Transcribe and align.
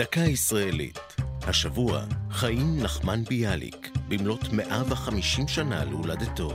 דקה 0.00 0.20
ישראלית. 0.20 0.98
השבוע, 1.42 2.04
חיים 2.30 2.76
נחמן 2.82 3.24
ביאליק, 3.24 3.90
במלאת 4.08 4.52
150 4.52 5.48
שנה 5.48 5.84
להולדתו. 5.84 6.52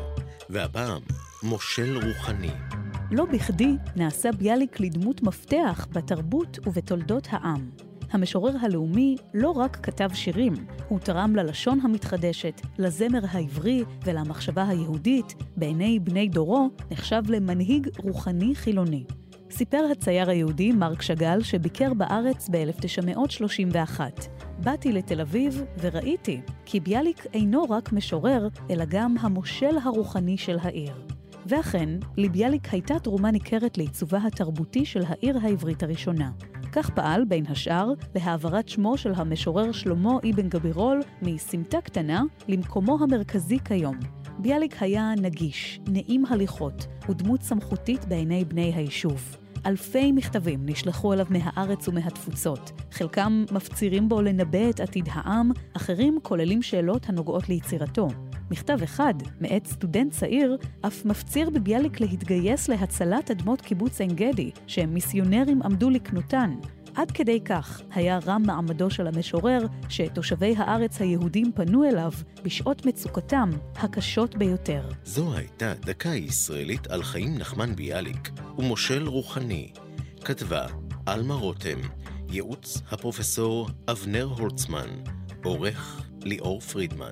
והפעם, 0.49 1.01
מושל 1.43 1.99
רוחני. 2.07 2.51
לא 3.11 3.25
בכדי 3.25 3.71
נעשה 3.95 4.31
ביאליק 4.31 4.79
לדמות 4.79 5.23
מפתח 5.23 5.87
בתרבות 5.91 6.59
ובתולדות 6.65 7.27
העם. 7.31 7.69
המשורר 8.11 8.53
הלאומי 8.61 9.15
לא 9.33 9.49
רק 9.49 9.77
כתב 9.83 10.09
שירים, 10.13 10.53
הוא 10.89 10.99
תרם 10.99 11.35
ללשון 11.35 11.79
המתחדשת, 11.83 12.61
לזמר 12.77 13.21
העברי 13.29 13.83
ולמחשבה 14.05 14.67
היהודית, 14.67 15.35
בעיני 15.57 15.99
בני 15.99 16.27
דורו 16.27 16.69
נחשב 16.91 17.21
למנהיג 17.27 17.89
רוחני 17.97 18.55
חילוני. 18.55 19.03
סיפר 19.51 19.85
הצייר 19.91 20.29
היהודי 20.29 20.71
מרק 20.71 21.01
שאגאל 21.01 21.43
שביקר 21.43 21.93
בארץ 21.93 22.49
ב-1931. 22.51 23.99
באתי 24.63 24.91
לתל 24.91 25.21
אביב 25.21 25.63
וראיתי 25.81 26.41
כי 26.65 26.79
ביאליק 26.79 27.25
אינו 27.33 27.63
רק 27.69 27.93
משורר, 27.93 28.47
אלא 28.69 28.85
גם 28.87 29.15
המושל 29.19 29.77
הרוחני 29.83 30.37
של 30.37 30.57
העיר. 30.61 30.93
ואכן, 31.45 31.89
לביאליק 32.17 32.73
הייתה 32.73 32.99
תרומה 32.99 33.31
ניכרת 33.31 33.77
לעיצובה 33.77 34.19
התרבותי 34.27 34.85
של 34.85 35.01
העיר 35.07 35.37
העברית 35.41 35.83
הראשונה. 35.83 36.31
כך 36.71 36.89
פעל, 36.89 37.25
בין 37.25 37.45
השאר, 37.49 37.91
להעברת 38.15 38.69
שמו 38.69 38.97
של 38.97 39.11
המשורר 39.15 39.71
שלמה 39.71 40.17
אבן 40.29 40.49
גבירול 40.49 41.01
מסמטה 41.21 41.81
קטנה 41.81 42.23
למקומו 42.47 42.97
המרכזי 43.01 43.59
כיום. 43.59 44.24
ביאליק 44.39 44.83
היה 44.83 45.13
נגיש, 45.17 45.79
נעים 45.87 46.25
הליכות, 46.25 46.87
ודמות 47.09 47.41
סמכותית 47.41 48.05
בעיני 48.05 48.45
בני 48.45 48.73
היישוב. 48.75 49.37
אלפי 49.65 50.11
מכתבים 50.11 50.59
נשלחו 50.65 51.13
אליו 51.13 51.25
מהארץ 51.29 51.87
ומהתפוצות. 51.87 52.71
חלקם 52.91 53.45
מפצירים 53.51 54.09
בו 54.09 54.21
לנבא 54.21 54.69
את 54.69 54.79
עתיד 54.79 55.09
העם, 55.11 55.51
אחרים 55.73 56.17
כוללים 56.23 56.61
שאלות 56.61 57.09
הנוגעות 57.09 57.49
ליצירתו. 57.49 58.07
מכתב 58.51 58.79
אחד, 58.83 59.13
מאת 59.41 59.67
סטודנט 59.67 60.11
צעיר, 60.11 60.57
אף 60.81 61.05
מפציר 61.05 61.49
בביאליק 61.49 61.99
להתגייס 61.99 62.69
להצלת 62.69 63.31
אדמות 63.31 63.61
קיבוץ 63.61 64.01
עין 64.01 64.15
גדי, 64.15 64.51
שהם 64.67 64.93
מיסיונרים 64.93 65.61
עמדו 65.63 65.89
לקנותן. 65.89 66.51
עד 66.95 67.11
כדי 67.11 67.39
כך 67.45 67.81
היה 67.91 68.19
רם 68.25 68.43
מעמדו 68.45 68.89
של 68.89 69.07
המשורר, 69.07 69.59
שתושבי 69.89 70.55
הארץ 70.57 71.01
היהודים 71.01 71.51
פנו 71.55 71.83
אליו 71.83 72.11
בשעות 72.43 72.85
מצוקתם 72.85 73.49
הקשות 73.75 74.35
ביותר. 74.35 74.89
זו 75.03 75.35
הייתה 75.35 75.73
דקה 75.73 76.09
ישראלית 76.09 76.87
על 76.87 77.03
חיים 77.03 77.37
נחמן 77.37 77.75
ביאליק 77.75 78.29
ומושל 78.57 79.07
רוחני. 79.07 79.71
כתבה 80.25 80.65
עלמה 81.05 81.33
רותם, 81.33 81.79
ייעוץ 82.29 82.81
הפרופסור 82.91 83.69
אבנר 83.91 84.29
הולצמן, 84.37 84.87
עורך 85.43 86.01
ליאור 86.23 86.59
פרידמן. 86.61 87.11